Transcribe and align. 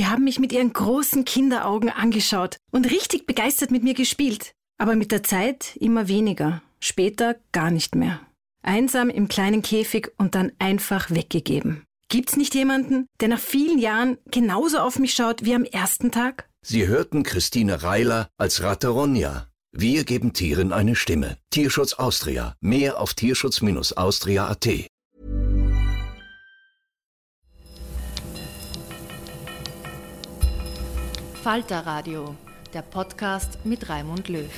Sie 0.00 0.06
haben 0.06 0.24
mich 0.24 0.38
mit 0.38 0.50
Ihren 0.50 0.72
großen 0.72 1.26
Kinderaugen 1.26 1.90
angeschaut 1.90 2.56
und 2.70 2.90
richtig 2.90 3.26
begeistert 3.26 3.70
mit 3.70 3.82
mir 3.82 3.92
gespielt. 3.92 4.54
Aber 4.78 4.96
mit 4.96 5.12
der 5.12 5.22
Zeit 5.22 5.76
immer 5.76 6.08
weniger, 6.08 6.62
später 6.80 7.36
gar 7.52 7.70
nicht 7.70 7.94
mehr. 7.94 8.18
Einsam 8.62 9.10
im 9.10 9.28
kleinen 9.28 9.60
Käfig 9.60 10.10
und 10.16 10.34
dann 10.34 10.52
einfach 10.58 11.10
weggegeben. 11.10 11.84
Gibt's 12.08 12.38
nicht 12.38 12.54
jemanden, 12.54 13.08
der 13.20 13.28
nach 13.28 13.38
vielen 13.38 13.78
Jahren 13.78 14.16
genauso 14.30 14.78
auf 14.78 14.98
mich 14.98 15.12
schaut 15.12 15.44
wie 15.44 15.54
am 15.54 15.64
ersten 15.64 16.10
Tag? 16.10 16.48
Sie 16.62 16.86
hörten 16.86 17.22
Christine 17.22 17.82
Reiler 17.82 18.30
als 18.38 18.62
Rateronia. 18.62 19.48
Wir 19.70 20.04
geben 20.04 20.32
Tieren 20.32 20.72
eine 20.72 20.96
Stimme. 20.96 21.36
Tierschutz 21.50 21.92
Austria. 21.92 22.54
Mehr 22.62 22.98
auf 22.98 23.12
tierschutz-austria.at. 23.12 24.66
Falter 31.42 31.86
Radio, 31.86 32.36
der 32.74 32.82
Podcast 32.82 33.64
mit 33.64 33.88
Raimund 33.88 34.28
Löw. 34.28 34.50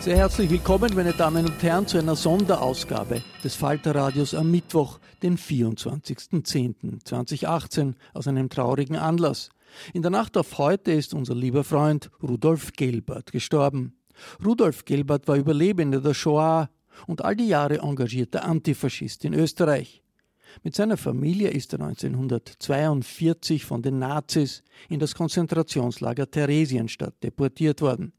Sehr 0.00 0.16
herzlich 0.16 0.50
willkommen, 0.50 0.92
meine 0.96 1.12
Damen 1.12 1.46
und 1.46 1.62
Herren, 1.62 1.86
zu 1.86 1.98
einer 1.98 2.16
Sonderausgabe 2.16 3.22
des 3.44 3.54
Falter 3.54 3.94
Radios 3.94 4.34
am 4.34 4.50
Mittwoch, 4.50 4.98
den 5.22 5.38
24.10.2018, 5.38 7.94
aus 8.12 8.26
einem 8.26 8.48
traurigen 8.48 8.96
Anlass. 8.96 9.50
In 9.92 10.02
der 10.02 10.10
Nacht 10.10 10.36
auf 10.36 10.58
heute 10.58 10.90
ist 10.90 11.14
unser 11.14 11.36
lieber 11.36 11.62
Freund 11.62 12.10
Rudolf 12.20 12.72
Gelbert 12.72 13.30
gestorben. 13.30 13.96
Rudolf 14.44 14.84
Gelbert 14.84 15.28
war 15.28 15.36
Überlebender 15.36 16.00
der 16.00 16.14
Shoah 16.14 16.70
und 17.06 17.24
all 17.24 17.36
die 17.36 17.46
Jahre 17.46 17.78
engagierter 17.78 18.44
Antifaschist 18.44 19.24
in 19.24 19.32
Österreich. 19.32 20.03
Mit 20.62 20.74
seiner 20.74 20.96
Familie 20.96 21.50
ist 21.50 21.72
er 21.72 21.80
1942 21.80 23.64
von 23.64 23.82
den 23.82 23.98
Nazis 23.98 24.62
in 24.88 25.00
das 25.00 25.14
Konzentrationslager 25.14 26.30
Theresienstadt 26.30 27.22
deportiert 27.22 27.80
worden. 27.80 28.12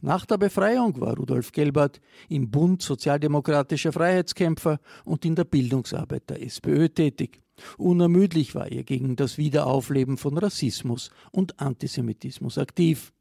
Nach 0.00 0.26
der 0.26 0.38
Befreiung 0.38 1.00
war 1.00 1.16
Rudolf 1.16 1.52
Gelbert 1.52 2.00
im 2.28 2.50
Bund 2.50 2.82
sozialdemokratischer 2.82 3.92
Freiheitskämpfer 3.92 4.80
und 5.04 5.24
in 5.24 5.34
der 5.34 5.44
Bildungsarbeit 5.44 6.28
der 6.28 6.42
SPÖ 6.42 6.88
tätig. 6.88 7.40
Unermüdlich 7.76 8.54
war 8.54 8.70
er 8.70 8.84
gegen 8.84 9.16
das 9.16 9.38
Wiederaufleben 9.38 10.16
von 10.16 10.38
Rassismus 10.38 11.10
und 11.32 11.58
Antisemitismus 11.60 12.58
aktiv. 12.58 13.12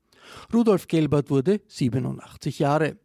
Rudolf 0.54 0.88
Gelbert 0.88 1.30
wurde 1.30 1.62
87 1.68 2.60
Jahre. 2.60 2.98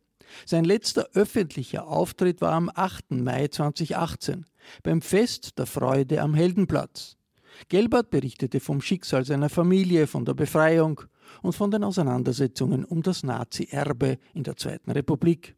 Sein 0.46 0.64
letzter 0.64 1.08
öffentlicher 1.14 1.86
Auftritt 1.86 2.40
war 2.40 2.52
am 2.52 2.70
8. 2.74 3.12
Mai 3.12 3.48
2018 3.48 4.44
beim 4.82 5.02
Fest 5.02 5.58
der 5.58 5.66
Freude 5.66 6.20
am 6.20 6.34
Heldenplatz. 6.34 7.16
Gelbert 7.68 8.10
berichtete 8.10 8.60
vom 8.60 8.80
Schicksal 8.80 9.24
seiner 9.24 9.48
Familie, 9.48 10.06
von 10.06 10.24
der 10.24 10.34
Befreiung 10.34 11.02
und 11.42 11.54
von 11.54 11.70
den 11.70 11.84
Auseinandersetzungen 11.84 12.84
um 12.84 13.02
das 13.02 13.22
Nazi-Erbe 13.22 14.18
in 14.34 14.44
der 14.44 14.56
Zweiten 14.56 14.90
Republik. 14.90 15.56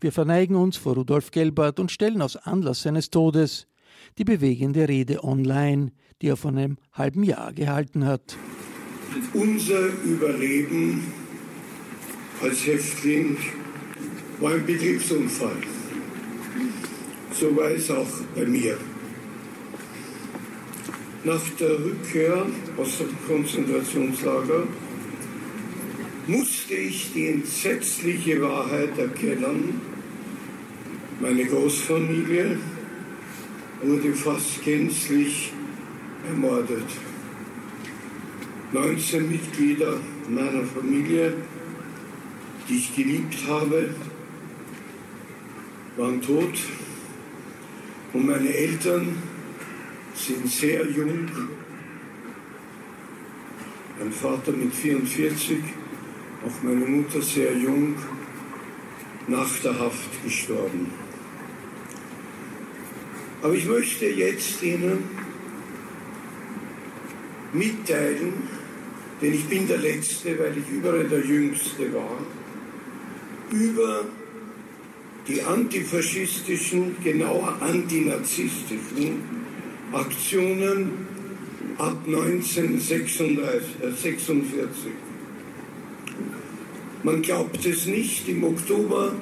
Wir 0.00 0.12
verneigen 0.12 0.56
uns 0.56 0.76
vor 0.76 0.94
Rudolf 0.94 1.30
Gelbert 1.30 1.78
und 1.80 1.92
stellen 1.92 2.22
aus 2.22 2.36
Anlass 2.36 2.82
seines 2.82 3.10
Todes 3.10 3.66
die 4.18 4.24
bewegende 4.24 4.88
Rede 4.88 5.22
online, 5.24 5.92
die 6.20 6.28
er 6.28 6.36
vor 6.36 6.50
einem 6.50 6.78
halben 6.92 7.22
Jahr 7.22 7.52
gehalten 7.52 8.04
hat. 8.04 8.36
Unser 9.32 9.86
Überleben 10.04 11.12
als 12.42 12.66
Häftling 12.66 13.36
war 14.40 14.52
ein 14.52 14.66
Betriebsunfall. 14.66 15.56
So 17.32 17.56
war 17.56 17.70
es 17.70 17.90
auch 17.90 18.08
bei 18.34 18.46
mir. 18.46 18.76
Nach 21.24 21.42
der 21.58 21.70
Rückkehr 21.70 22.46
aus 22.76 22.98
dem 22.98 23.08
Konzentrationslager 23.26 24.62
musste 26.26 26.74
ich 26.74 27.12
die 27.12 27.28
entsetzliche 27.28 28.40
Wahrheit 28.42 28.98
erkennen. 28.98 29.80
Meine 31.20 31.44
Großfamilie 31.46 32.58
wurde 33.82 34.12
fast 34.14 34.64
gänzlich 34.64 35.52
ermordet. 36.28 36.84
19 38.72 39.30
Mitglieder 39.30 39.94
meiner 40.28 40.64
Familie, 40.64 41.34
die 42.68 42.76
ich 42.76 42.94
geliebt 42.94 43.36
habe, 43.48 43.90
waren 45.96 46.20
tot. 46.20 46.54
Und 48.12 48.26
meine 48.26 48.54
Eltern 48.54 49.16
sind 50.14 50.48
sehr 50.48 50.86
jung. 50.86 51.28
Mein 53.98 54.12
Vater 54.12 54.52
mit 54.52 54.74
44 54.74 55.58
auch 56.46 56.62
meine 56.62 56.84
Mutter 56.84 57.20
sehr 57.20 57.56
jung 57.56 57.96
nach 59.26 59.58
der 59.60 59.78
Haft 59.78 60.22
gestorben. 60.22 60.90
Aber 63.42 63.54
ich 63.54 63.66
möchte 63.66 64.06
jetzt 64.06 64.62
Ihnen 64.62 65.04
mitteilen, 67.52 68.34
denn 69.20 69.32
ich 69.32 69.46
bin 69.46 69.66
der 69.66 69.78
Letzte, 69.78 70.38
weil 70.38 70.56
ich 70.58 70.68
überall 70.70 71.04
der 71.04 71.24
Jüngste 71.24 71.92
war, 71.92 72.18
über 73.50 74.04
die 75.28 75.42
antifaschistischen, 75.42 76.96
genauer 77.02 77.56
antinazistischen 77.60 79.22
Aktionen 79.92 80.90
ab 81.78 81.98
1946. 82.06 84.92
Man 87.02 87.22
glaubt 87.22 87.64
es 87.64 87.86
nicht, 87.86 88.28
im 88.28 88.44
Oktober 88.44 89.14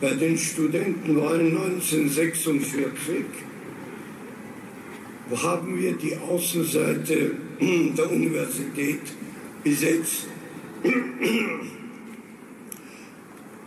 bei 0.00 0.14
den 0.14 0.36
Studentenwahlen 0.36 1.56
1946 1.56 3.24
haben 5.42 5.80
wir 5.80 5.92
die 5.92 6.16
Außenseite 6.16 7.30
der 7.60 8.10
Universität 8.10 9.00
besetzt. 9.62 10.26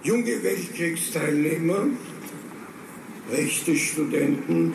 Junge 0.04 0.44
Weltkriegsteilnehmer, 0.44 1.88
rechte 3.32 3.76
Studenten, 3.76 4.74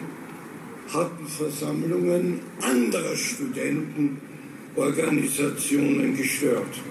hatten 0.93 1.27
Versammlungen 1.27 2.41
anderer 2.61 3.17
Studentenorganisationen 3.17 6.17
gestört 6.17 6.83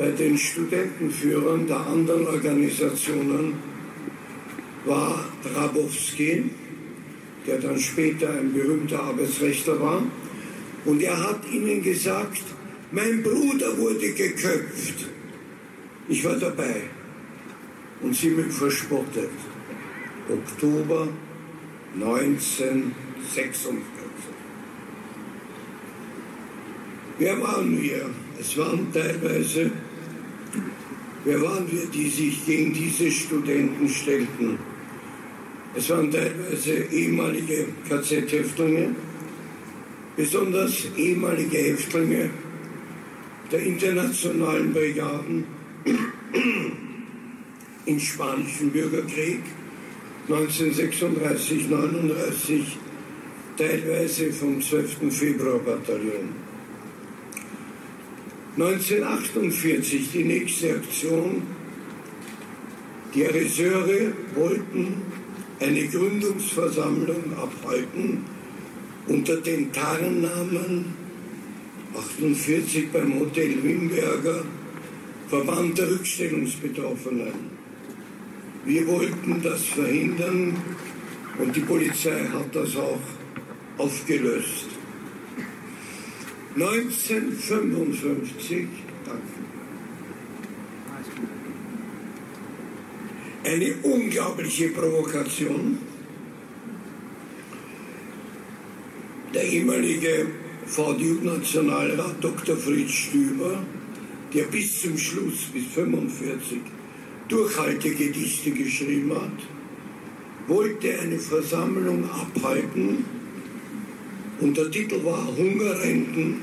bei 0.00 0.10
den 0.12 0.38
Studentenführern 0.38 1.66
der 1.66 1.86
anderen 1.86 2.26
Organisationen 2.26 3.52
war 4.86 5.26
Drabowski, 5.44 6.44
der 7.46 7.58
dann 7.58 7.78
später 7.78 8.30
ein 8.30 8.54
berühmter 8.54 9.02
Arbeitsrechter 9.02 9.78
war. 9.78 10.02
Und 10.86 11.02
er 11.02 11.22
hat 11.22 11.40
ihnen 11.52 11.82
gesagt, 11.82 12.42
mein 12.92 13.22
Bruder 13.22 13.76
wurde 13.76 14.10
geköpft. 14.12 15.06
Ich 16.10 16.24
war 16.24 16.34
dabei. 16.34 16.90
und 18.02 18.14
sie 18.16 18.30
mich 18.30 18.52
verspottet. 18.52 19.30
Oktober 20.28 21.08
1946. 21.94 23.70
Wer 27.18 27.40
waren 27.40 27.80
wir? 27.80 28.10
Es 28.40 28.56
waren 28.58 28.92
teilweise, 28.92 29.70
wer 31.24 31.42
waren 31.42 31.70
wir, 31.70 31.86
die 31.86 32.08
sich 32.08 32.44
gegen 32.44 32.72
diese 32.72 33.08
Studenten 33.10 33.88
stellten? 33.88 34.58
Es 35.76 35.88
waren 35.90 36.10
teilweise 36.10 36.72
ehemalige 36.90 37.66
KZ-Häftlinge, 37.88 38.96
besonders 40.16 40.88
ehemalige 40.96 41.58
Häftlinge 41.58 42.30
der 43.52 43.60
internationalen 43.60 44.72
Brigaden 44.72 45.59
im 47.86 48.00
Spanischen 48.00 48.70
Bürgerkrieg 48.70 49.40
1936, 50.28 51.68
39, 51.68 52.78
teilweise 53.56 54.32
vom 54.32 54.60
12. 54.60 55.10
Februarbataillon. 55.10 56.28
1948 58.56 60.12
die 60.12 60.24
nächste 60.24 60.74
Aktion. 60.74 61.42
Die 63.14 63.22
Regisseure 63.22 64.12
wollten 64.34 65.02
eine 65.58 65.86
Gründungsversammlung 65.88 67.36
abhalten 67.36 68.24
unter 69.08 69.36
dem 69.38 69.72
Tarnnamen 69.72 70.84
48 71.96 72.92
beim 72.92 73.18
Hotel 73.18 73.62
Wimberger 73.62 74.44
Verband 75.30 75.78
der 75.78 75.88
Rückstellungsbetroffenen. 75.88 77.32
Wir 78.64 78.86
wollten 78.88 79.40
das 79.40 79.64
verhindern 79.64 80.56
und 81.38 81.54
die 81.54 81.60
Polizei 81.60 82.24
hat 82.32 82.52
das 82.52 82.74
auch 82.74 82.98
aufgelöst. 83.78 84.66
1955, 86.56 88.66
eine 93.44 93.74
unglaubliche 93.84 94.70
Provokation. 94.70 95.78
Der 99.32 99.44
ehemalige 99.44 100.26
VDU-Nationalrat 100.66 102.16
Dr. 102.20 102.56
Fritz 102.56 102.90
Stüber, 102.90 103.62
der 104.34 104.44
bis 104.44 104.82
zum 104.82 104.96
Schluss, 104.96 105.48
bis 105.52 105.64
1945, 105.76 106.58
Durchhaltegedichte 107.28 108.50
geschrieben 108.50 109.12
hat, 109.14 110.48
wollte 110.48 110.98
eine 110.98 111.18
Versammlung 111.18 112.08
abhalten 112.10 113.04
und 114.40 114.56
der 114.56 114.70
Titel 114.70 115.04
war 115.04 115.26
Hungerrenten 115.36 116.40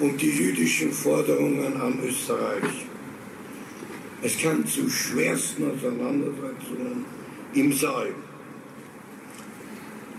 und 0.00 0.20
die 0.20 0.30
jüdischen 0.30 0.90
Forderungen 0.92 1.80
an 1.80 2.00
Österreich. 2.04 2.86
Es 4.22 4.36
kam 4.38 4.66
zu 4.66 4.90
schwersten 4.90 5.70
Auseinandersetzungen 5.70 7.04
im 7.54 7.72
Saal. 7.72 8.12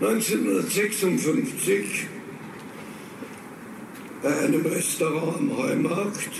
1956 0.00 2.06
bei 4.22 4.38
einem 4.38 4.64
Restaurant 4.66 5.38
am 5.38 5.56
Heumarkt 5.56 6.30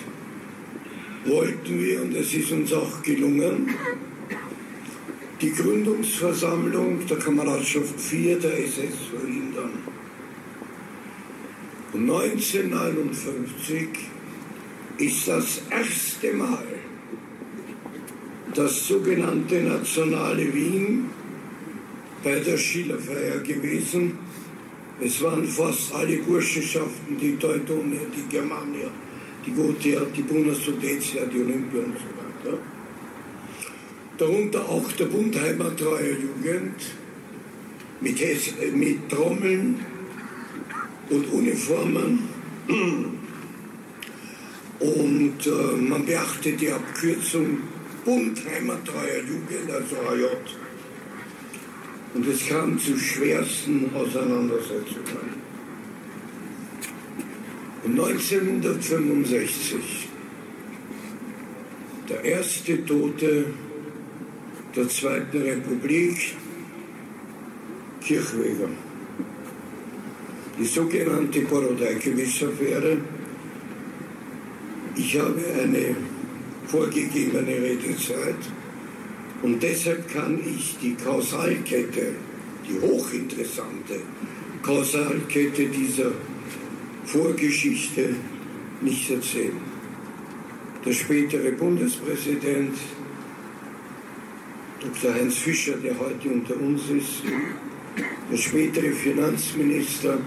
wollten 1.27 1.81
wir, 1.81 2.03
und 2.03 2.15
es 2.15 2.33
ist 2.35 2.53
uns 2.53 2.73
auch 2.73 3.03
gelungen, 3.03 3.75
die 5.41 5.53
Gründungsversammlung 5.53 7.07
der 7.07 7.19
Kameradschaft 7.19 8.01
4 8.01 8.39
der 8.39 8.59
SS 8.59 8.97
verhindern. 9.11 9.71
Und 11.93 12.11
1959 12.11 13.89
ist 14.99 15.29
das 15.29 15.63
erste 15.71 16.33
Mal 16.33 16.65
das 18.55 18.89
sogenannte 18.89 19.63
nationale 19.63 20.53
Wien 20.55 21.11
bei 22.25 22.41
der 22.41 22.57
Schillerfeier 22.57 23.41
gewesen. 23.41 24.19
Es 25.01 25.23
waren 25.23 25.47
fast 25.47 25.95
alle 25.95 26.17
Burschenschaften, 26.19 27.19
die 27.21 27.37
Teutonia, 27.37 28.01
die 28.17 28.27
Germania, 28.35 28.91
die 29.47 29.97
die 30.17 30.23
Bundessudetia, 30.23 31.25
die 31.27 31.41
Olympia 31.41 31.81
und 31.81 31.95
so 31.95 32.49
weiter. 32.49 32.59
Darunter 34.19 34.69
auch 34.69 34.91
der 34.93 35.07
Bund 35.07 35.39
Heimattreuer 35.41 36.17
Jugend 36.19 36.81
mit, 38.01 38.19
Hes 38.19 38.53
mit 38.75 39.09
Trommeln 39.09 39.85
und 41.11 41.33
Uniformen. 41.33 42.29
Und 44.79 45.47
äh, 45.47 45.77
man 45.77 46.05
beachtet 46.05 46.61
die 46.61 46.71
Abkürzung 46.71 47.61
Bund 48.05 48.39
Heimattreuer 48.45 49.21
Jugend, 49.21 49.71
also 49.71 49.97
AJ. 50.09 50.25
Und 52.15 52.27
es 52.29 52.47
kam 52.47 52.79
zu 52.79 52.99
schwersten 52.99 53.91
Auseinandersetzungen. 53.95 55.47
1965 57.87 60.09
der 62.09 62.25
erste 62.25 62.85
Tote 62.85 63.47
der 64.75 64.89
Zweiten 64.89 65.43
Republik, 65.43 66.35
Kirchweger. 68.01 68.69
Die 70.59 70.65
sogenannte 70.65 71.43
Borodajkewitsch-Affäre. 71.43 72.97
Ich 74.97 75.17
habe 75.19 75.41
eine 75.63 75.95
vorgegebene 76.67 77.63
Redezeit 77.63 78.43
und 79.43 79.63
deshalb 79.63 80.13
kann 80.13 80.41
ich 80.41 80.77
die 80.83 80.95
Kausalkette, 80.95 82.15
die 82.69 82.81
hochinteressante 82.81 84.01
Kausalkette 84.63 85.67
dieser 85.67 86.11
Vorgeschichte 87.07 88.17
nicht 88.81 89.09
erzählen. 89.11 89.61
Der 90.85 90.93
spätere 90.93 91.53
Bundespräsident 91.53 92.77
Dr. 94.81 95.15
Heinz 95.15 95.37
Fischer, 95.39 95.77
der 95.77 95.99
heute 95.99 96.29
unter 96.29 96.57
uns 96.61 96.83
ist, 96.91 97.23
der 98.31 98.37
spätere 98.37 98.91
Finanzminister, 98.93 100.19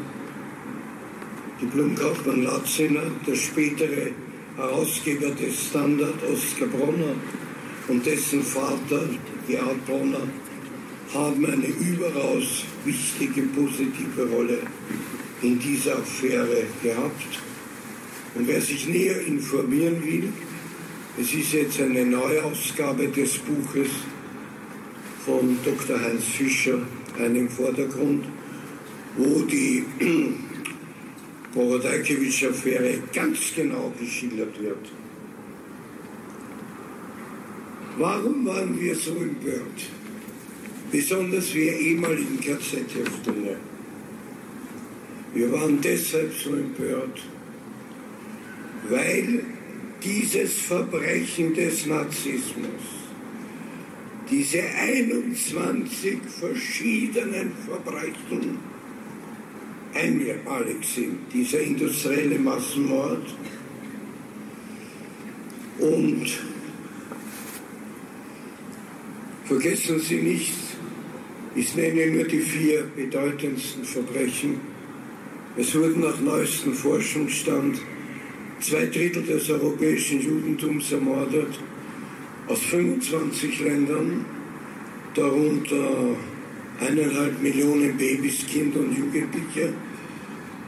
die 1.61 1.65
Blumkaufmann 1.65 2.43
Latziner, 2.43 3.11
der 3.27 3.35
spätere 3.35 4.11
Herausgeber 4.55 5.31
des 5.31 5.67
Standard 5.67 6.15
Oskar 6.31 6.67
Bronner 6.67 7.15
und 7.89 8.05
dessen 8.05 8.41
Vater, 8.41 9.01
Gerhard 9.47 9.85
Bronner, 9.85 10.27
haben 11.13 11.45
eine 11.45 11.67
überaus 11.67 12.63
wichtige, 12.85 13.41
positive 13.43 14.29
Rolle 14.31 14.59
in 15.41 15.59
dieser 15.59 15.97
Affäre 15.97 16.63
gehabt. 16.83 17.39
Und 18.35 18.47
wer 18.47 18.61
sich 18.61 18.87
näher 18.87 19.21
informieren 19.21 20.03
will, 20.03 20.31
es 21.19 21.33
ist 21.33 21.53
jetzt 21.53 21.81
eine 21.81 22.05
Neuausgabe 22.05 23.07
des 23.07 23.37
Buches 23.39 23.89
von 25.25 25.57
Dr. 25.65 25.99
Heinz 25.99 26.23
Fischer, 26.23 26.79
einem 27.17 27.49
Vordergrund, 27.49 28.25
wo 29.17 29.41
die 29.41 29.83
Borodajkewitsch-Affäre 31.53 32.99
ganz 33.13 33.39
genau 33.55 33.91
geschildert 33.99 34.61
wird. 34.61 34.91
Warum 37.97 38.45
waren 38.45 38.79
wir 38.79 38.95
so 38.95 39.11
empört? 39.11 39.89
Besonders 40.91 41.53
wir 41.53 41.73
ehemaligen 41.73 42.39
KZ-Häftlinge. 42.39 43.57
Wir 45.33 45.51
waren 45.51 45.79
deshalb 45.81 46.33
so 46.33 46.53
empört, 46.55 47.21
weil 48.89 49.43
dieses 50.03 50.53
Verbrechen 50.53 51.53
des 51.53 51.85
Narzissmus, 51.85 52.81
diese 54.29 54.61
21 54.61 56.19
verschiedenen 56.39 57.51
Verbrechen 57.67 58.57
einmalig 59.93 60.83
sind, 60.83 61.17
dieser 61.33 61.59
industrielle 61.59 62.39
Massenmord 62.39 63.25
und 65.79 66.27
vergessen 69.45 69.99
Sie 69.99 70.21
nicht, 70.21 70.53
ich 71.55 71.75
nenne 71.75 72.07
nur 72.07 72.23
die 72.25 72.41
vier 72.41 72.83
bedeutendsten 72.95 73.83
Verbrechen, 73.83 74.68
es 75.57 75.75
wurden 75.75 76.01
nach 76.01 76.19
neuestem 76.19 76.73
Forschungsstand 76.73 77.79
zwei 78.59 78.85
Drittel 78.85 79.23
des 79.23 79.49
europäischen 79.49 80.21
Judentums 80.21 80.91
ermordet. 80.91 81.59
aus 82.49 82.61
25 82.61 83.59
Ländern, 83.59 84.25
darunter 85.13 86.15
eineinhalb 86.79 87.41
Millionen 87.41 87.95
Babys, 87.95 88.45
Kinder 88.47 88.79
und 88.79 88.97
Jugendliche. 88.97 89.73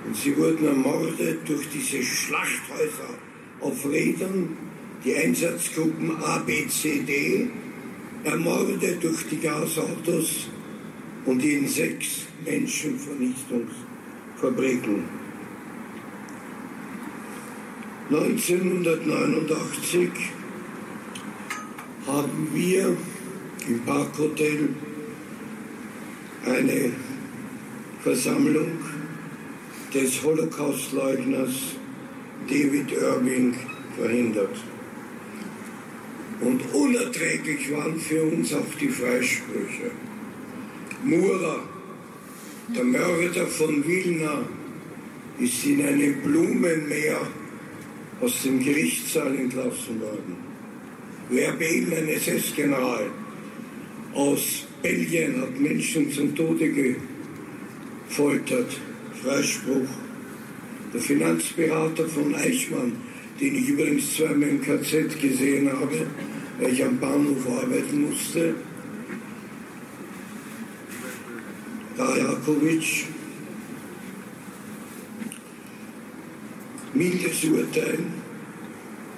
Und 0.06 0.16
sie 0.16 0.38
wurden 0.38 0.68
ermordet 0.68 1.40
durch 1.48 1.68
diese 1.70 2.04
Schlachthäuser 2.04 3.18
auf 3.62 3.86
Rädern, 3.86 4.58
die 5.04 5.16
Einsatzgruppen 5.16 6.12
A, 6.18 6.38
B, 6.40 6.68
C, 6.68 7.00
D, 7.00 7.50
ermordet 8.24 9.04
durch 9.04 9.28
die 9.30 9.40
Gasautos 9.40 10.48
und 11.26 11.44
in 11.44 11.68
sechs 11.68 12.28
Menschenvernichtungsfabriken. 14.42 15.04
1989 18.10 20.10
haben 22.08 22.50
wir 22.54 22.98
im 23.68 23.80
Parkhotel 23.86 24.70
eine 26.46 26.92
Versammlung 28.04 28.72
des 29.94 30.24
Holocaustleugners 30.24 31.76
David 32.50 32.92
Irving 32.92 33.56
verhindert. 33.98 34.58
Und 36.42 36.62
unerträglich 36.74 37.72
waren 37.72 38.00
für 38.00 38.24
uns 38.24 38.54
auch 38.54 38.74
die 38.80 38.90
Freisprüche. 38.90 39.92
Mura, 41.04 41.60
der 42.76 42.84
Mörder 42.84 43.48
von 43.48 43.86
Wilna, 43.88 44.44
ist 45.40 45.66
in 45.66 45.86
einem 45.86 46.22
Blumenmeer 46.22 47.22
aus 48.22 48.44
dem 48.44 48.64
Gerichtssaal 48.64 49.36
entlassen 49.36 50.00
worden. 50.00 50.36
Verbel, 51.30 51.94
ein 51.98 52.10
SS-General 52.10 53.10
aus 54.14 54.68
Belgien, 54.82 55.42
hat 55.42 55.60
Menschen 55.60 56.12
zum 56.12 56.36
Tode 56.36 56.96
gefoltert. 58.08 58.80
Freispruch. 59.24 59.88
Der 60.94 61.02
Finanzberater 61.02 62.08
von 62.08 62.36
Eichmann, 62.36 62.94
den 63.40 63.56
ich 63.56 63.70
übrigens 63.70 64.16
zweimal 64.16 64.50
im 64.50 64.62
KZ 64.62 65.20
gesehen 65.22 65.72
habe, 65.72 66.08
weil 66.60 66.74
ich 66.74 66.84
am 66.84 67.00
Bahnhof 67.00 67.48
arbeiten 67.48 68.10
musste, 68.10 68.56
Rajakovic, 72.02 73.06
mildes 76.94 77.44
Urteil 77.44 78.00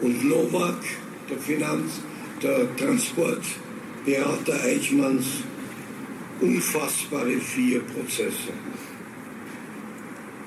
und 0.01 0.25
Novak, 0.25 0.83
der 1.29 1.37
Finanz, 1.37 2.01
der 2.41 2.75
Transportberater 2.75 4.61
Eichmanns, 4.65 5.27
unfassbare 6.41 7.39
vier 7.39 7.79
Prozesse. 7.81 8.53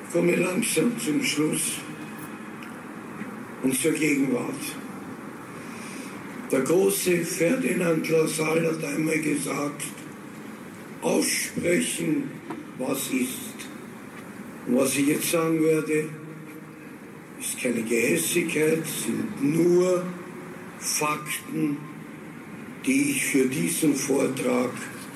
Ich 0.06 0.12
komme 0.12 0.36
langsam 0.36 0.92
zum 0.98 1.22
Schluss 1.22 1.78
und 3.62 3.74
zur 3.80 3.92
Gegenwart. 3.92 4.64
Der 6.52 6.60
große 6.60 7.24
Ferdinand 7.24 8.08
Lassalle 8.10 8.72
hat 8.72 8.84
einmal 8.84 9.18
gesagt, 9.20 9.82
aussprechen, 11.06 12.24
was 12.78 13.10
ist. 13.12 13.58
Und 14.66 14.76
was 14.76 14.96
ich 14.96 15.06
jetzt 15.06 15.30
sagen 15.30 15.62
werde, 15.62 16.08
ist 17.40 17.60
keine 17.60 17.82
Gehässigkeit, 17.82 18.84
sind 18.86 19.42
nur 19.42 20.04
Fakten, 20.78 21.76
die 22.84 23.10
ich 23.12 23.24
für 23.24 23.46
diesen 23.46 23.94
Vortrag, 23.94 24.70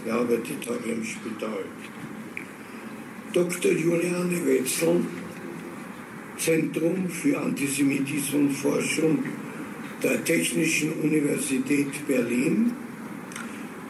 ich 0.04 0.12
arbeitet 0.12 0.66
habe 0.66 0.88
im 0.88 1.04
Spital. 1.04 1.64
Dr. 3.32 3.72
Juliane 3.72 4.44
Wetzel, 4.46 5.04
Zentrum 6.38 7.08
für 7.10 7.38
Antisemitismusforschung 7.38 9.24
der 10.02 10.24
Technischen 10.24 10.92
Universität 10.94 12.06
Berlin, 12.06 12.72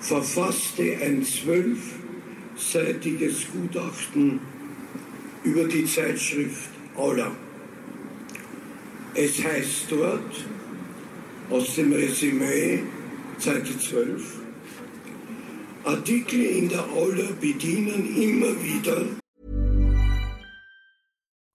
verfasste 0.00 0.96
ein 1.02 1.24
zwölfseitiges 1.24 3.46
Gutachten 3.52 4.40
über 5.44 5.64
die 5.64 5.84
Zeitschrift 5.84 6.70
Aula. 6.96 7.36
Es 9.14 9.42
heißt 9.42 9.86
dort 9.90 10.44
aus 11.50 11.74
dem 11.74 11.92
Resümee, 11.92 12.84
Seite 13.38 13.76
12, 13.78 14.40
Artikel 15.84 16.44
in 16.44 16.68
der 16.68 16.88
Aula 16.90 17.30
bedienen 17.40 18.14
immer 18.16 18.62
wieder 18.62 19.06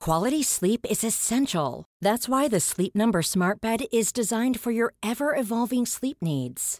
Quality 0.06 0.44
sleep 0.44 0.86
is 0.88 1.04
essential. 1.04 1.84
That's 2.00 2.30
why 2.30 2.48
the 2.48 2.60
Sleep 2.60 2.94
Number 2.94 3.24
Smart 3.24 3.60
Bed 3.60 3.88
is 3.92 4.12
designed 4.12 4.60
for 4.60 4.70
your 4.70 4.94
ever 5.02 5.36
evolving 5.36 5.88
sleep 5.88 6.18
needs. 6.22 6.80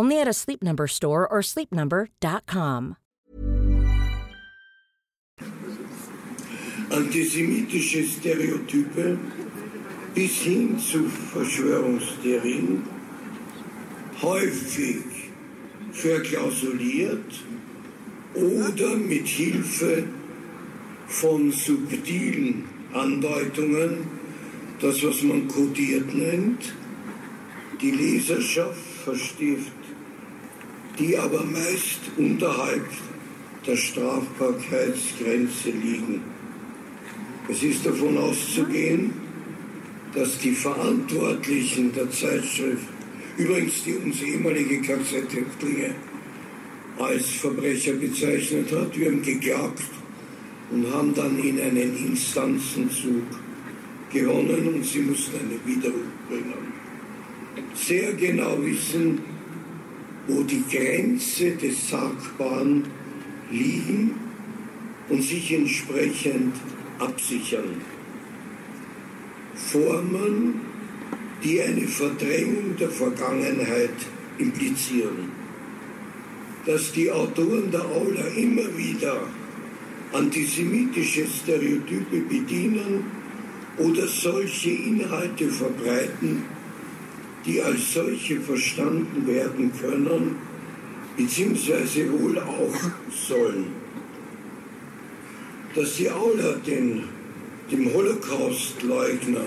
Only 0.00 0.18
at 0.18 0.26
a 0.26 0.32
Sleep 0.32 0.62
Number 0.62 0.86
store 0.86 1.28
or 1.30 1.42
sleepnumber.com. 1.42 2.96
Antisemitische 6.88 8.04
Stereotype 8.04 9.18
bis 10.14 10.40
hin 10.40 10.78
zu 10.78 11.04
Verschwörungstheorien 11.04 12.82
häufig 14.22 15.04
verklausuliert 15.92 17.44
oder 18.34 18.96
mit 18.96 19.28
Hilfe 19.28 20.04
von 21.08 21.52
subtilen 21.52 22.64
Andeutungen, 22.94 24.06
das 24.80 25.02
was 25.02 25.22
man 25.22 25.46
kodiert 25.46 26.14
nennt, 26.14 26.74
die 27.82 27.90
Leserschaft 27.90 28.80
verstift, 29.04 29.79
die 31.00 31.16
aber 31.16 31.42
meist 31.44 32.00
unterhalb 32.18 32.86
der 33.66 33.76
Strafbarkeitsgrenze 33.76 35.70
liegen. 35.70 36.22
Es 37.48 37.62
ist 37.62 37.86
davon 37.86 38.18
auszugehen, 38.18 39.12
dass 40.14 40.38
die 40.38 40.52
Verantwortlichen 40.52 41.92
der 41.94 42.10
Zeitschrift, 42.10 42.86
übrigens 43.38 43.82
die 43.84 43.94
uns 43.94 44.20
ehemalige 44.22 44.82
KZ-Häftlinge 44.82 45.94
als 46.98 47.30
Verbrecher 47.30 47.94
bezeichnet 47.94 48.70
hat, 48.72 48.98
wir 48.98 49.06
haben 49.06 49.22
geklagt 49.22 49.82
und 50.70 50.92
haben 50.92 51.14
dann 51.14 51.38
in 51.38 51.58
einen 51.60 51.96
Instanzenzug 52.08 53.24
gewonnen 54.12 54.74
und 54.74 54.84
sie 54.84 55.00
mussten 55.00 55.32
eine 55.38 55.58
Widerruf 55.64 56.12
bringen. 56.28 56.74
Sehr 57.74 58.12
genau 58.12 58.58
wissen, 58.62 59.18
wo 60.26 60.42
die 60.42 60.62
Grenze 60.70 61.52
des 61.52 61.88
Sagbaren 61.90 62.84
liegen 63.50 64.14
und 65.08 65.22
sich 65.22 65.52
entsprechend 65.52 66.54
absichern. 66.98 67.80
Formen, 69.54 70.60
die 71.42 71.60
eine 71.60 71.86
Verdrängung 71.86 72.76
der 72.78 72.90
Vergangenheit 72.90 73.94
implizieren. 74.38 75.30
Dass 76.66 76.92
die 76.92 77.10
Autoren 77.10 77.70
der 77.70 77.84
Aula 77.84 78.26
immer 78.36 78.76
wieder 78.76 79.22
antisemitische 80.12 81.26
Stereotype 81.26 82.20
bedienen 82.28 83.04
oder 83.78 84.06
solche 84.06 84.70
Inhalte 84.70 85.48
verbreiten, 85.48 86.44
die 87.44 87.60
als 87.60 87.94
solche 87.94 88.40
verstanden 88.40 89.26
werden 89.26 89.72
können, 89.80 90.36
beziehungsweise 91.16 92.12
wohl 92.12 92.38
auch 92.38 92.74
sollen. 93.10 93.66
Dass 95.74 95.96
die 95.96 96.10
Aula 96.10 96.54
den 96.66 97.04
dem 97.70 97.92
Holocaust-Leugner 97.92 99.42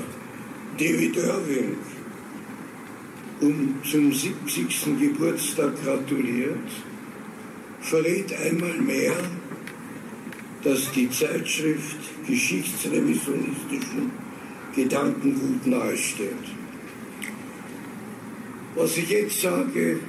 David 0.78 1.18
Irving 1.18 1.76
und 3.42 3.76
zum 3.84 4.14
70. 4.14 5.00
Geburtstag 5.00 5.74
gratuliert, 5.84 6.70
verrät 7.82 8.34
einmal 8.34 8.78
mehr, 8.80 9.14
dass 10.64 10.92
die 10.94 11.10
Zeitschrift 11.10 11.98
geschichtsrevisionistischen 12.26 14.12
Gedankengut 14.74 15.68
nahesteht. 15.68 16.63
Was 18.76 18.98
ich 18.98 19.10
jetzt 19.10 19.42
sage, 19.42 20.00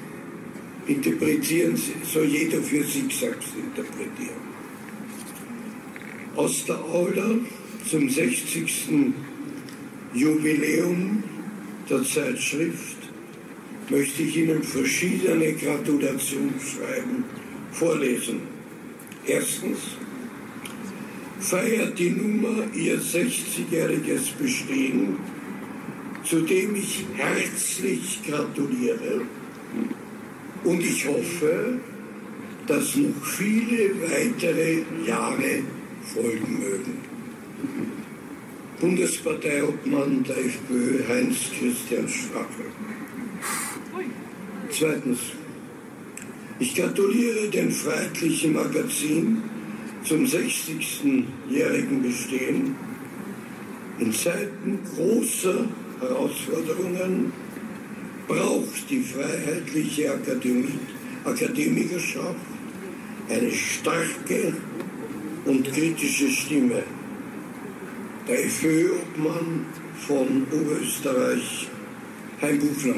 interpretieren 0.86 1.78
soll 2.02 2.24
jeder 2.24 2.62
für 2.62 2.82
sich 2.82 3.14
selbst 3.14 3.50
interpretieren. 3.56 4.54
Aus 6.34 6.64
der 6.64 6.82
Aula 6.82 7.36
zum 7.88 8.08
60. 8.08 9.12
Jubiläum 10.14 11.22
der 11.88 12.02
Zeitschrift 12.04 12.96
möchte 13.90 14.22
ich 14.22 14.36
Ihnen 14.36 14.62
verschiedene 14.62 15.52
Gratulationsschreiben 15.52 17.24
vorlesen. 17.72 18.40
Erstens 19.26 19.78
feiert 21.40 21.98
die 21.98 22.10
Nummer 22.10 22.64
ihr 22.74 22.98
60-jähriges 22.98 24.34
Bestehen 24.38 25.18
zu 26.24 26.40
dem 26.40 26.74
ich 26.74 27.04
herzlich 27.14 28.20
gratuliere 28.26 29.22
und 30.64 30.80
ich 30.80 31.06
hoffe, 31.06 31.78
dass 32.66 32.96
noch 32.96 33.24
viele 33.24 33.90
weitere 34.02 34.82
Jahre 35.06 35.62
folgen 36.14 36.58
mögen. 36.60 36.98
Bundesparteiobmann 38.80 40.24
der 40.24 40.38
FPÖ 40.38 41.06
Heinz-Christian 41.08 42.08
Strache. 42.08 42.64
Zweitens. 44.70 45.18
Ich 46.60 46.74
gratuliere 46.74 47.48
dem 47.48 47.70
Freiheitlichen 47.70 48.52
Magazin 48.52 49.42
zum 50.04 50.24
60-jährigen 50.24 52.02
Bestehen 52.02 52.76
in 53.98 54.12
Zeiten 54.12 54.78
großer 54.94 55.66
Herausforderungen 56.00 57.32
braucht 58.26 58.90
die 58.90 59.00
freiheitliche 59.00 60.12
Akademie, 60.12 60.78
Akademikerschaft 61.24 62.36
eine 63.28 63.50
starke 63.50 64.54
und 65.44 65.72
kritische 65.72 66.28
Stimme. 66.30 66.82
Der 68.28 68.38
FÖ-Obmann 68.38 69.66
von 70.06 70.46
Oberösterreich, 70.50 71.68
Hein 72.40 72.58
Buchner. 72.58 72.96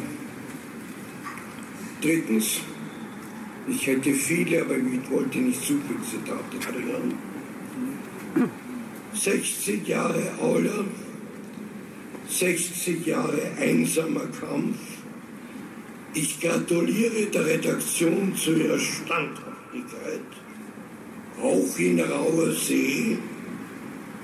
Drittens, 2.00 2.60
ich 3.68 3.86
hätte 3.86 4.12
viele, 4.12 4.62
aber 4.62 4.76
ich 4.76 5.10
wollte 5.10 5.38
nicht 5.38 5.60
zu 5.60 5.74
viele 5.86 6.02
Zitate 6.02 6.72
bringen. 6.72 7.14
60 9.14 9.86
Jahre 9.88 10.30
Aula 10.40 10.84
60 12.28 13.06
Jahre 13.06 13.40
einsamer 13.58 14.26
Kampf. 14.40 14.78
Ich 16.14 16.40
gratuliere 16.40 17.26
der 17.26 17.46
Redaktion 17.46 18.34
zu 18.34 18.54
ihrer 18.54 18.78
Standhaftigkeit, 18.78 20.20
auch 21.42 21.78
in 21.78 22.00
rauer 22.00 22.52
See, 22.52 23.18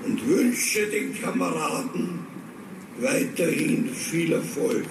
und 0.05 0.27
wünsche 0.27 0.85
den 0.87 1.19
Kameraden 1.21 2.19
weiterhin 2.99 3.89
viel 3.89 4.33
Erfolg. 4.33 4.85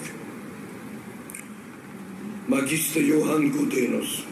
Magister 2.48 3.00
Johann 3.00 3.52
Gudenus. 3.52 4.24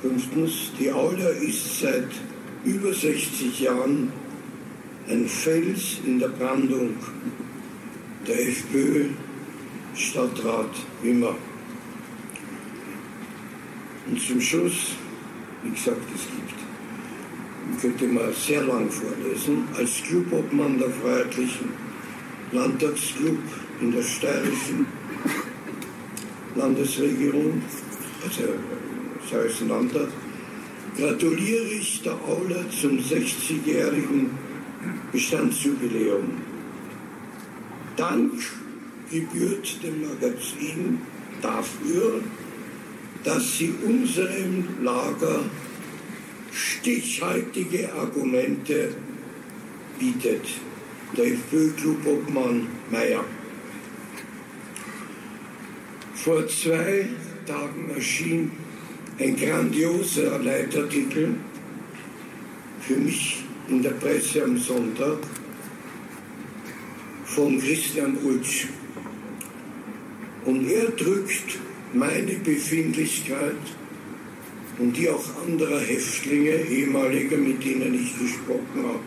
Fünftens, 0.00 0.72
die 0.78 0.90
Aula 0.90 1.28
ist 1.28 1.80
seit 1.80 2.08
über 2.64 2.92
60 2.92 3.60
Jahren 3.60 4.10
ein 5.10 5.26
Fels 5.26 5.98
in 6.06 6.20
der 6.20 6.28
Brandung 6.28 6.94
der 8.26 8.48
FPÖ 8.48 9.06
Stadtrat 9.94 10.70
Wimmer. 11.02 11.34
Und 14.06 14.20
zum 14.20 14.40
Schluss, 14.40 14.94
wie 15.64 15.70
gesagt, 15.70 15.98
es 16.14 16.26
gibt, 16.26 17.80
könnte 17.80 18.06
man 18.06 18.32
sehr 18.32 18.62
lang 18.62 18.88
vorlesen, 18.88 19.64
als 19.76 20.02
Clubobmann 20.06 20.78
der 20.78 20.90
Freiheitlichen 20.90 21.70
Landtagsclub 22.52 23.38
in 23.80 23.92
der 23.92 24.02
steirischen 24.02 24.86
Landesregierung, 26.54 27.62
also 28.24 28.42
Steirischen 29.26 29.68
Landtag, 29.68 30.08
gratuliere 30.96 31.64
ich 31.64 32.02
der 32.02 32.14
Aula 32.14 32.64
zum 32.70 32.98
60-jährigen 32.98 34.30
Bestandsjubiläum. 35.12 36.40
Dank 37.96 38.32
gebührt 39.10 39.82
dem 39.82 40.02
Magazin 40.02 41.00
dafür, 41.42 42.20
dass 43.24 43.58
sie 43.58 43.74
unserem 43.84 44.64
Lager 44.82 45.40
stichhaltige 46.52 47.92
Argumente 47.92 48.94
bietet. 49.98 50.46
Der 51.16 51.26
FPÖ-Clubobmann 51.26 52.68
Meyer. 52.90 53.24
Vor 56.14 56.46
zwei 56.46 57.08
Tagen 57.46 57.90
erschien 57.94 58.52
ein 59.18 59.36
grandioser 59.36 60.38
Leitartikel, 60.38 61.34
für 62.80 62.96
mich 62.96 63.44
in 63.70 63.82
der 63.82 63.90
Presse 63.90 64.42
am 64.42 64.58
Sonntag 64.58 65.18
von 67.24 67.58
Christian 67.60 68.18
Ulsch. 68.24 68.66
Und 70.44 70.68
er 70.68 70.90
drückt 70.90 71.58
meine 71.92 72.34
Befindlichkeit 72.34 73.54
und 74.78 74.96
die 74.96 75.08
auch 75.08 75.24
anderer 75.46 75.80
Häftlinge, 75.80 76.56
ehemaliger, 76.68 77.36
mit 77.36 77.64
denen 77.64 77.94
ich 77.94 78.18
gesprochen 78.18 78.84
habe, 78.84 79.00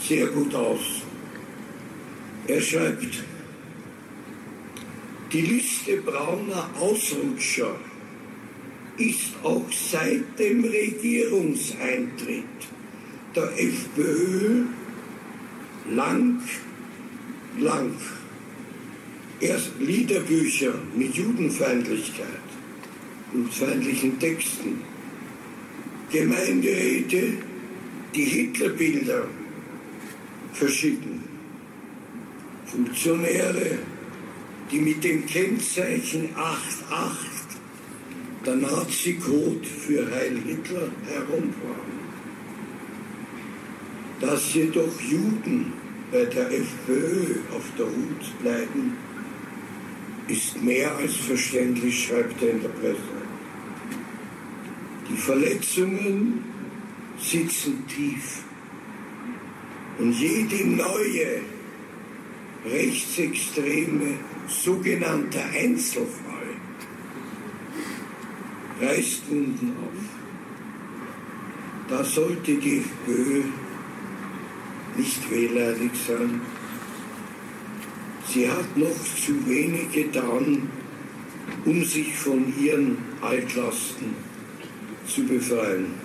sehr 0.00 0.26
gut 0.26 0.52
aus. 0.54 1.02
Er 2.48 2.60
schreibt, 2.60 3.22
die 5.32 5.40
Liste 5.40 5.98
brauner 5.98 6.68
Ausrutscher 6.80 7.76
ist 8.96 9.34
auch 9.42 9.64
seit 9.70 10.38
dem 10.38 10.64
Regierungseintritt 10.64 12.73
der 13.36 13.50
FPÖ 13.58 14.64
lang, 15.90 16.40
lang 17.58 17.92
erst 19.40 19.72
Liederbücher 19.78 20.74
mit 20.96 21.14
Judenfeindlichkeit 21.14 22.26
und 23.32 23.52
feindlichen 23.52 24.18
Texten, 24.18 24.80
Gemeinderäte, 26.10 27.34
die 28.14 28.24
Hitlerbilder 28.24 29.26
verschicken, 30.52 31.24
Funktionäre, 32.66 33.78
die 34.70 34.78
mit 34.78 35.02
dem 35.02 35.26
Kennzeichen 35.26 36.30
88 36.36 37.30
der 38.46 38.56
Nazi-Code 38.56 39.64
für 39.64 40.10
Heil 40.10 40.38
Hitler 40.46 40.88
herumfahren. 41.06 42.03
Dass 44.20 44.54
jedoch 44.54 45.00
Juden 45.00 45.72
bei 46.10 46.24
der 46.24 46.50
FPÖ 46.50 47.40
auf 47.54 47.64
der 47.76 47.86
Hut 47.86 48.42
bleiben, 48.42 48.96
ist 50.28 50.62
mehr 50.62 50.96
als 50.96 51.16
verständlich, 51.16 52.06
schreibt 52.06 52.42
er 52.42 52.50
in 52.50 52.62
der 52.62 52.68
Presse. 52.68 52.98
Die 55.10 55.16
Verletzungen 55.16 56.44
sitzen 57.18 57.86
tief. 57.88 58.42
Und 59.98 60.12
jede 60.12 60.66
neue 60.66 61.42
rechtsextreme 62.64 64.14
sogenannte 64.48 65.40
Einzelfall 65.44 66.34
reißt 68.80 69.30
Wunden 69.30 69.76
auf. 69.82 70.04
Da 71.88 72.02
sollte 72.02 72.54
die 72.54 72.78
FPÖ 72.78 73.42
nicht 74.96 75.30
wehleidig 75.30 75.90
sein. 76.06 76.40
Sie 78.28 78.50
hat 78.50 78.76
noch 78.76 78.88
zu 79.24 79.46
wenig 79.46 79.92
getan, 79.92 80.68
um 81.64 81.84
sich 81.84 82.16
von 82.16 82.52
ihren 82.60 82.98
Altlasten 83.20 84.14
zu 85.06 85.24
befreien. 85.24 86.04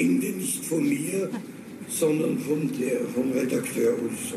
Ende 0.00 0.28
nicht 0.28 0.64
von 0.64 0.88
mir, 0.88 1.28
sondern 1.88 2.38
von 2.38 2.70
der, 2.78 3.00
vom 3.14 3.32
Redakteur 3.32 3.92
Ulf 4.00 4.32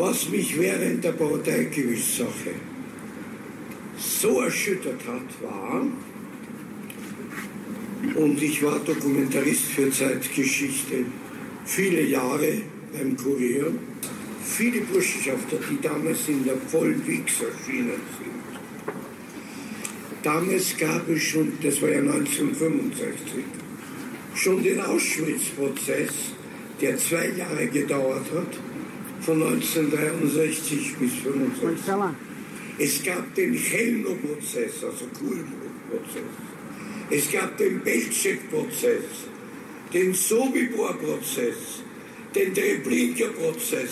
was 0.00 0.30
mich 0.30 0.58
während 0.58 1.04
der 1.04 1.12
Parteigewiss-Sache 1.12 2.54
so 3.98 4.40
erschüttert 4.40 5.02
hat, 5.06 5.42
war, 5.42 5.86
und 8.14 8.42
ich 8.42 8.62
war 8.62 8.78
Dokumentarist 8.78 9.64
für 9.64 9.90
Zeitgeschichte 9.90 11.04
viele 11.66 12.02
Jahre 12.04 12.62
beim 12.94 13.14
Kurier, 13.14 13.74
viele 14.42 14.80
Burschenschafter, 14.80 15.58
die 15.70 15.78
damals 15.82 16.26
in 16.28 16.44
der 16.44 16.56
Vollwegs 16.56 17.34
erschienen 17.42 18.00
sind. 18.16 18.94
Damals 20.22 20.78
gab 20.78 21.06
es 21.10 21.22
schon, 21.24 21.52
das 21.62 21.82
war 21.82 21.90
ja 21.90 21.98
1965, 21.98 23.44
schon 24.34 24.62
den 24.62 24.80
Auschwitz-Prozess, 24.80 26.32
der 26.80 26.96
zwei 26.96 27.28
Jahre 27.36 27.66
gedauert 27.66 28.24
hat, 28.34 28.69
von 29.20 29.42
1963 29.42 30.96
bis 30.98 31.12
1965. 31.26 31.94
Es 32.78 33.02
gab 33.02 33.34
den 33.34 33.54
Chelno-Prozess, 33.54 34.84
also 34.84 35.04
Kulm-Prozess. 35.18 36.22
Es 37.10 37.30
gab 37.30 37.56
den 37.58 37.80
Belzec-Prozess, 37.80 39.04
den 39.92 40.14
Sobibor-Prozess, 40.14 41.82
den 42.34 42.54
Treblinka-Prozess 42.54 43.90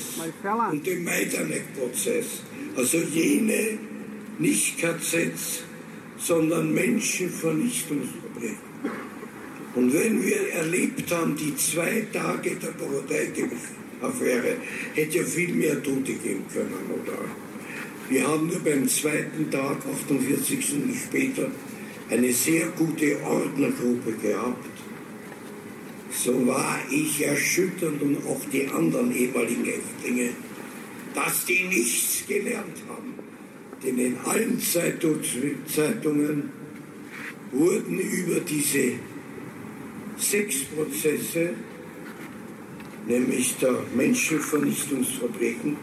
und 0.70 0.86
den 0.86 1.04
Majdanek-Prozess. 1.04 2.42
Also 2.76 2.98
jene 2.98 3.78
nicht 4.38 4.78
KZs, 4.78 5.64
sondern 6.16 6.72
Menschenvernichtungsverbrechen. 6.72 8.68
Und 9.74 9.92
wenn 9.92 10.24
wir 10.24 10.48
erlebt 10.52 11.12
haben, 11.12 11.36
die 11.36 11.54
zwei 11.56 12.06
Tage 12.12 12.56
der 12.56 12.70
Parodei-Affäre, 14.00 14.56
hätte 14.94 15.18
ja 15.18 15.24
viel 15.24 15.54
mehr 15.54 15.82
Tote 15.82 16.12
geben 16.12 16.44
können, 16.52 16.74
oder? 17.02 17.18
Wir 18.08 18.26
haben 18.26 18.46
nur 18.46 18.60
beim 18.60 18.88
zweiten 18.88 19.50
Tag, 19.50 19.78
48 19.84 20.64
Stunden 20.64 20.94
später, 20.94 21.50
eine 22.10 22.32
sehr 22.32 22.68
gute 22.68 23.22
Ordnergruppe 23.22 24.12
gehabt. 24.22 24.64
So 26.10 26.46
war 26.46 26.78
ich 26.90 27.22
erschütternd 27.22 28.00
und 28.00 28.16
auch 28.26 28.40
die 28.50 28.66
anderen 28.66 29.14
ehemaligen 29.14 29.64
Häftlinge, 29.64 30.30
dass 31.14 31.44
die 31.44 31.64
nichts 31.64 32.24
gelernt 32.26 32.82
haben. 32.88 33.12
Denn 33.84 33.98
in 33.98 34.16
allen 34.24 34.58
Zeitungen 34.58 36.50
wurden 37.52 37.98
über 37.98 38.40
diese 38.40 38.92
sechs 40.16 40.64
Prozesse, 40.64 41.54
nämlich 43.08 43.56
der 43.56 43.74
Menschenvernichtungsverbrechen, 43.96 45.76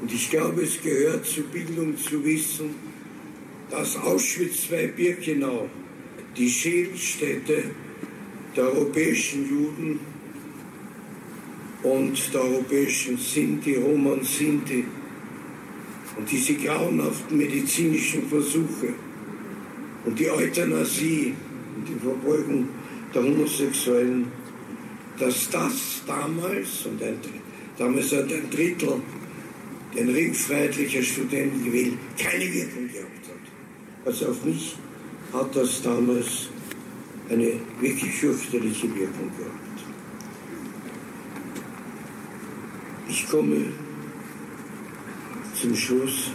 und 0.00 0.10
ich 0.10 0.30
glaube, 0.30 0.62
es 0.62 0.80
gehört 0.80 1.26
zur 1.26 1.44
Bildung 1.44 1.94
zu 1.98 2.24
wissen, 2.24 2.70
dass 3.70 3.96
Auschwitz 3.96 4.70
II 4.70 4.86
Birkenau 4.96 5.68
die 6.36 6.48
Schädelstätte 6.48 7.64
der 8.56 8.64
europäischen 8.64 9.48
Juden 9.48 10.00
und 11.82 12.34
der 12.34 12.42
europäischen 12.42 13.18
Sinti, 13.18 13.76
Roma 13.76 14.12
und 14.12 14.24
Sinti 14.24 14.84
und 16.16 16.30
diese 16.30 16.54
grauenhaften 16.54 17.36
medizinischen 17.36 18.26
Versuche 18.28 18.94
und 20.04 20.18
die 20.18 20.30
Euthanasie 20.30 21.34
und 21.76 21.88
die 21.88 22.00
Verbeugung 22.02 22.68
der 23.14 23.22
Homosexuellen, 23.22 24.26
dass 25.20 25.50
das 25.50 26.02
damals, 26.06 26.86
und 26.86 27.02
ein, 27.02 27.18
damals 27.78 28.10
hat 28.12 28.32
ein 28.32 28.50
Drittel 28.50 29.02
den 29.94 30.08
Ring 30.08 30.32
freiheitlicher 30.32 31.02
Studenten 31.02 31.64
gewählt, 31.64 31.98
keine 32.16 32.52
Wirkung 32.52 32.88
gehabt 32.88 33.28
hat. 33.28 34.06
Also 34.06 34.28
auf 34.28 34.44
mich 34.44 34.76
hat 35.32 35.54
das 35.54 35.82
damals 35.82 36.48
eine 37.28 37.52
wirklich 37.80 38.12
fürchterliche 38.12 38.88
Wirkung 38.94 39.30
gehabt. 39.36 39.84
Ich 43.08 43.28
komme 43.28 43.66
zum 45.60 45.76
Schluss 45.76 46.30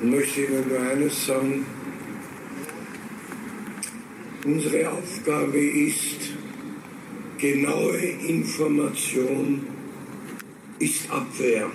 und 0.00 0.10
möchte 0.10 0.44
Ihnen 0.44 0.68
nur 0.68 0.80
eines 0.80 1.26
sagen. 1.26 1.66
Unsere 4.44 4.90
Aufgabe 4.90 5.58
ist, 5.58 6.32
genaue 7.38 7.96
Information 8.26 9.64
ist 10.80 11.08
Abwehr. 11.08 11.70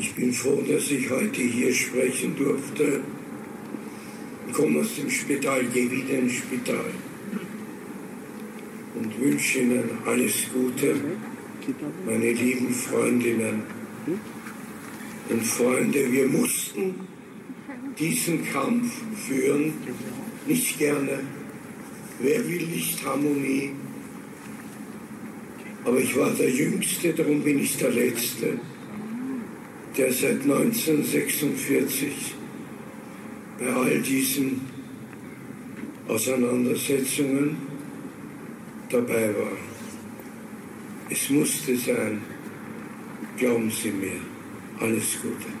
Ich 0.00 0.12
bin 0.16 0.32
froh, 0.32 0.60
dass 0.68 0.90
ich 0.90 1.08
heute 1.08 1.40
hier 1.40 1.72
sprechen 1.72 2.34
durfte. 2.36 3.00
Ich 4.48 4.52
komme 4.52 4.80
aus 4.80 4.96
dem 4.96 5.08
Spital, 5.08 5.64
gehe 5.66 5.88
wieder 5.88 6.18
ins 6.18 6.32
Spital 6.32 6.90
und 8.96 9.20
wünsche 9.20 9.60
Ihnen 9.60 9.88
alles 10.04 10.34
Gute, 10.52 10.96
meine 12.04 12.32
lieben 12.32 12.74
Freundinnen 12.74 13.62
und 15.28 15.46
Freunde. 15.46 16.10
Wir 16.10 16.26
mussten 16.26 17.15
diesen 17.98 18.44
Kampf 18.50 18.92
führen, 19.26 19.74
nicht 20.46 20.78
gerne. 20.78 21.20
Wer 22.20 22.46
will 22.48 22.66
nicht 22.66 23.04
Harmonie? 23.04 23.72
Aber 25.84 25.98
ich 25.98 26.16
war 26.16 26.30
der 26.30 26.50
Jüngste, 26.50 27.12
darum 27.12 27.42
bin 27.42 27.60
ich 27.60 27.76
der 27.76 27.90
Letzte, 27.90 28.58
der 29.96 30.12
seit 30.12 30.42
1946 30.42 32.34
bei 33.58 33.72
all 33.72 34.00
diesen 34.00 34.60
Auseinandersetzungen 36.08 37.56
dabei 38.90 39.34
war. 39.34 39.56
Es 41.08 41.30
musste 41.30 41.76
sein. 41.76 42.20
Glauben 43.36 43.70
Sie 43.70 43.90
mir. 43.90 44.20
Alles 44.80 45.18
Gute. 45.22 45.55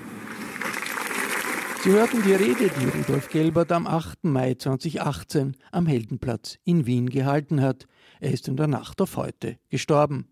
Sie 1.86 1.92
hörten 1.92 2.22
die 2.24 2.34
Rede, 2.34 2.68
die 2.80 2.86
Rudolf 2.86 3.28
Gelbert 3.28 3.70
am 3.70 3.86
8. 3.86 4.24
Mai 4.24 4.54
2018 4.54 5.54
am 5.70 5.86
Heldenplatz 5.86 6.58
in 6.64 6.84
Wien 6.84 7.08
gehalten 7.08 7.62
hat. 7.62 7.86
Er 8.18 8.32
ist 8.32 8.48
in 8.48 8.56
der 8.56 8.66
Nacht 8.66 9.00
auf 9.00 9.16
heute 9.16 9.58
gestorben. 9.70 10.26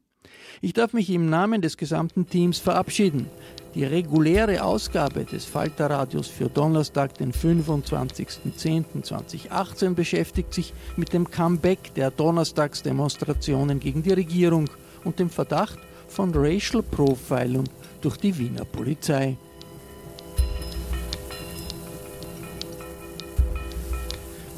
Ich 0.63 0.73
darf 0.73 0.95
mich 0.95 1.09
im 1.11 1.31
Namen 1.31 1.63
des 1.63 1.77
gesamten 1.77 2.27
Teams 2.27 2.59
verabschieden. 2.59 3.29
Die 3.77 3.85
reguläre 3.85 4.65
Ausgabe 4.65 5.27
des 5.27 5.45
Falterradios 5.45 6.27
für 6.27 6.49
Donnerstag, 6.49 7.15
den 7.19 7.33
25.10.2018, 7.33 9.95
beschäftigt 9.95 10.53
sich 10.53 10.75
mit 10.97 11.13
dem 11.13 11.31
Comeback 11.31 11.95
der 11.95 12.11
Donnerstagsdemonstrationen 12.11 13.79
gegen 13.79 14.03
die 14.03 14.15
Regierung 14.15 14.69
und 15.05 15.21
dem 15.21 15.31
Verdacht 15.31 15.79
von 16.09 16.33
Racial 16.35 16.83
Profiling 16.83 17.69
durch 18.01 18.17
die 18.17 18.37
Wiener 18.37 18.65
Polizei. 18.65 19.37